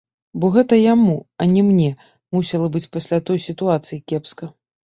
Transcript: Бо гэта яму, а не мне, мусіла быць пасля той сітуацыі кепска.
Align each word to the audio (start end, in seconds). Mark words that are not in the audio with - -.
Бо 0.43 0.49
гэта 0.55 0.79
яму, 0.93 1.17
а 1.43 1.47
не 1.51 1.61
мне, 1.69 1.87
мусіла 2.39 2.73
быць 2.77 2.85
пасля 2.97 3.23
той 3.29 3.45
сітуацыі 3.47 4.01
кепска. 4.11 4.55